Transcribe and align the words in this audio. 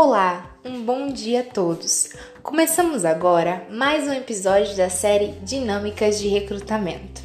Olá, 0.00 0.48
um 0.64 0.84
bom 0.84 1.08
dia 1.08 1.40
a 1.40 1.42
todos. 1.42 2.10
Começamos 2.40 3.04
agora 3.04 3.66
mais 3.68 4.06
um 4.06 4.12
episódio 4.12 4.76
da 4.76 4.88
série 4.88 5.32
Dinâmicas 5.42 6.20
de 6.20 6.28
Recrutamento. 6.28 7.20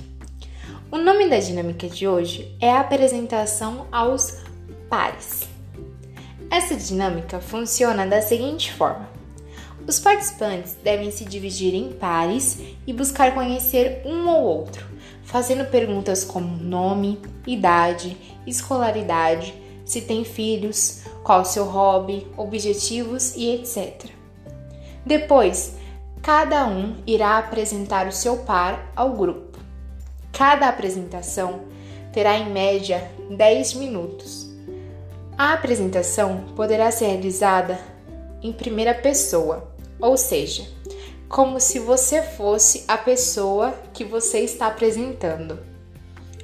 O 0.90 0.97
nome 0.97 1.29
da 1.29 1.38
dinâmica 1.38 1.88
de 1.88 2.08
hoje 2.08 2.51
é 2.60 2.72
a 2.72 2.79
apresentação 2.79 3.86
aos 3.92 4.40
pares. 4.90 5.47
Essa 6.49 6.76
dinâmica 6.76 7.40
funciona 7.40 8.08
da 8.08 8.24
seguinte 8.24 8.74
forma: 8.74 9.08
os 9.87 9.99
participantes 9.99 10.76
devem 10.83 11.12
se 11.12 11.26
dividir 11.26 11.76
em 11.76 11.94
pares 11.94 12.58
e 12.87 12.92
buscar 12.92 13.35
conhecer 13.35 14.01
um 14.03 14.28
ou 14.28 14.42
outro, 14.46 14.83
fazendo 15.24 15.69
perguntas 15.69 16.26
como 16.26 16.58
nome, 16.58 17.21
idade, 17.45 18.17
escolaridade, 18.48 19.53
se 19.85 20.01
tem 20.01 20.23
filhos, 20.23 21.01
qual 21.23 21.41
o 21.41 21.45
seu 21.45 21.65
hobby, 21.65 22.27
objetivos 22.37 23.35
e 23.35 23.55
etc. 23.55 24.09
Depois, 25.05 25.75
cada 26.21 26.65
um 26.65 26.95
irá 27.05 27.37
apresentar 27.37 28.07
o 28.07 28.11
seu 28.11 28.37
par 28.37 28.91
ao 28.95 29.13
grupo. 29.13 29.59
Cada 30.31 30.67
apresentação 30.67 31.61
terá 32.11 32.37
em 32.37 32.49
média 32.49 33.11
10 33.29 33.73
minutos. 33.73 34.49
A 35.37 35.53
apresentação 35.53 36.45
poderá 36.55 36.91
ser 36.91 37.07
realizada 37.07 37.79
em 38.41 38.51
primeira 38.53 38.93
pessoa, 38.93 39.73
ou 39.99 40.15
seja, 40.15 40.67
como 41.27 41.59
se 41.59 41.79
você 41.79 42.21
fosse 42.21 42.84
a 42.87 42.97
pessoa 42.97 43.73
que 43.93 44.03
você 44.03 44.39
está 44.39 44.67
apresentando. 44.67 45.59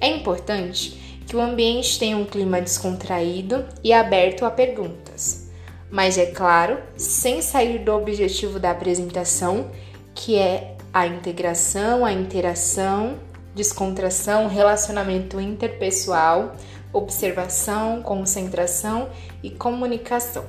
É 0.01 0.07
importante 0.07 1.08
que 1.29 1.35
o 1.35 1.41
ambiente 1.41 1.99
tenha 1.99 2.17
um 2.17 2.25
clima 2.25 2.59
descontraído 2.59 3.63
e 3.83 3.93
aberto 3.93 4.45
a 4.45 4.49
perguntas, 4.49 5.47
mas 5.91 6.17
é 6.17 6.25
claro, 6.25 6.79
sem 6.97 7.39
sair 7.39 7.77
do 7.85 7.93
objetivo 7.93 8.59
da 8.59 8.71
apresentação, 8.71 9.69
que 10.15 10.35
é 10.35 10.75
a 10.91 11.05
integração, 11.05 12.03
a 12.03 12.11
interação, 12.11 13.19
descontração, 13.53 14.47
relacionamento 14.47 15.39
interpessoal, 15.39 16.55
observação, 16.91 18.01
concentração 18.01 19.07
e 19.43 19.51
comunicação. 19.51 20.45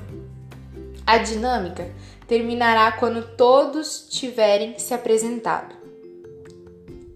A 1.06 1.19
dinâmica 1.19 1.91
terminará 2.27 2.91
quando 2.92 3.37
todos 3.37 4.09
tiverem 4.09 4.78
se 4.78 4.94
apresentado. 4.94 5.80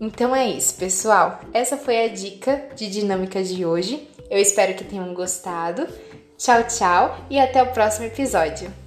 Então 0.01 0.35
é 0.35 0.49
isso, 0.49 0.77
pessoal. 0.77 1.41
Essa 1.53 1.77
foi 1.77 2.05
a 2.05 2.09
dica 2.09 2.69
de 2.75 2.91
dinâmica 2.91 3.43
de 3.43 3.65
hoje. 3.65 4.09
Eu 4.31 4.39
espero 4.39 4.75
que 4.75 4.85
tenham 4.85 5.15
gostado. 5.15 5.87
Tchau, 6.37 6.65
tchau 6.65 7.17
e 7.31 7.39
até 7.39 7.63
o 7.63 7.73
próximo 7.73 8.07
episódio. 8.07 8.84